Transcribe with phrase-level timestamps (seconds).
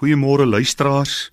[0.00, 1.28] Goeiemôre luisteraars.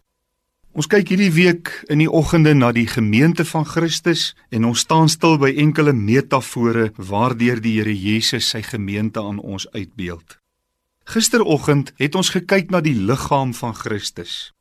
[0.76, 5.08] Ons kyk hierdie week in die oggende na die gemeente van Christus en ons staan
[5.08, 10.36] stil by enkele metafore waardeur die Here Jesus sy gemeente aan ons uitbeeld.
[11.08, 14.52] Gisteroggend het ons gekyk na die liggaam van Christus.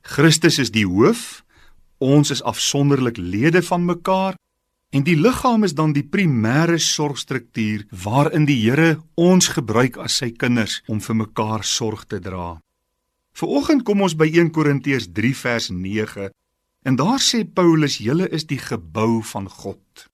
[0.00, 1.44] Christus is die hoof,
[2.00, 4.40] ons is afsonderlik lede van mekaar
[4.96, 10.32] en die liggaam is dan die primêre sorgstruktuur waarin die Here ons gebruik as sy
[10.32, 12.56] kinders om vir mekaar sorg te dra.
[13.32, 16.30] Vanoggend kom ons by 1 Korintiërs 3 vers 9
[16.82, 20.08] en daar sê Paulus: "Julle is die gebou van God."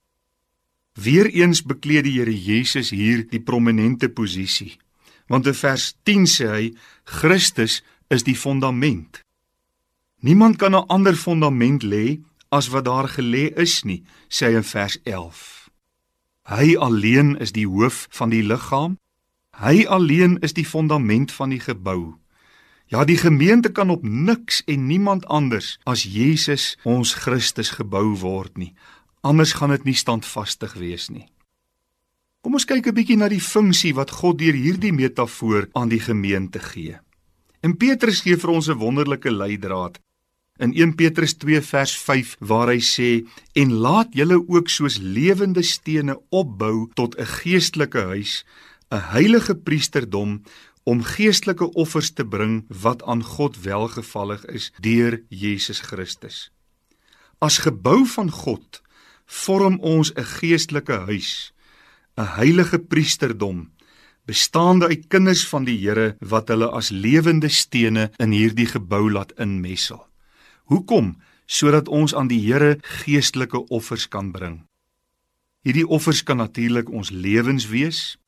[0.95, 4.79] Weereens bekleed die Here Jesus hier die prominente posisie.
[5.29, 9.23] Want in vers 10 sê hy: "Christus is die fondament."
[10.21, 14.65] Niemand kan 'n ander fondament lê as wat daar gelê is nie, sê hy in
[14.65, 15.71] vers 11.
[16.49, 18.97] Hy alleen is die hoof van die liggaam.
[19.61, 22.17] Hy alleen is die fondament van die gebou.
[22.89, 28.57] Ja, die gemeente kan op niks en niemand anders as Jesus ons Christus gebou word
[28.57, 28.73] nie.
[29.21, 31.27] Anders gaan dit nie standvastig wees nie.
[32.41, 36.01] Kom ons kyk 'n bietjie na die funksie wat God deur hierdie metafoor aan die
[36.01, 36.97] gemeente gee.
[37.61, 39.99] En Petrus gee vir ons 'n wonderlike leidraad
[40.59, 45.63] in 1 Petrus 2 vers 5 waar hy sê en laat julle ook soos lewende
[45.63, 48.45] stene opbou tot 'n geestelike huis,
[48.91, 50.43] 'n heilige priesterdom
[50.89, 56.49] om geestelike offers te bring wat aan God welgevallig is deur Jesus Christus.
[57.45, 58.81] As gebou van God
[59.27, 61.53] vorm ons 'n geestelike huis,
[62.17, 63.69] 'n heilige priesterdom
[64.29, 69.33] bestaande uit kinders van die Here wat hulle as lewende stene in hierdie gebou laat
[69.41, 70.07] inmessel.
[70.69, 71.17] Hoekom?
[71.47, 74.67] Sodat ons aan die Here geestelike offers kan bring.
[75.65, 78.19] Hierdie offers kan natuurlik ons lewens wees,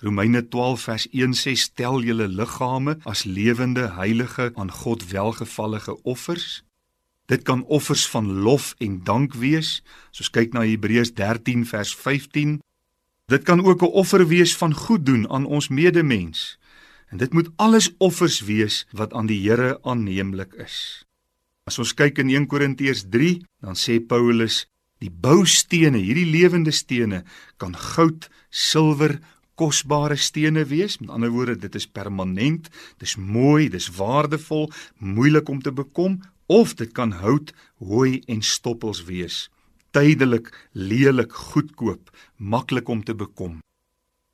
[0.00, 6.62] Romeine 12 vers 1 sê stel julle liggame as lewende heilige aan God welgevallige offers.
[7.26, 9.82] Dit kan offers van lof en dank wees,
[10.14, 12.60] soos kyk na Hebreërs 13 vers 15.
[13.26, 16.58] Dit kan ook 'n offer wees van goed doen aan ons medemens.
[17.10, 21.04] En dit moet alles offers wees wat aan die Here aanneemlik is.
[21.64, 24.66] As ons kyk in 1 Korintiërs 3, dan sê Paulus
[24.98, 27.24] die boustene, hierdie lewende stene
[27.56, 29.20] kan goud, silwer,
[29.58, 30.98] kosbare stene wees.
[31.02, 32.68] Met ander woorde, dit is permanent,
[33.02, 37.52] dis mooi, dis waardevol, moeilik om te bekom of dit kan hout,
[37.84, 39.48] hooi en stoppels wees.
[39.92, 43.58] Tydelik, lelik, goedkoop, maklik om te bekom.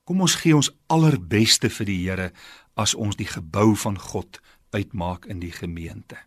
[0.05, 2.29] Kom ons gee ons allerbeste vir die Here
[2.77, 4.39] as ons die gebou van God
[4.75, 6.19] uitmaak in die gemeente.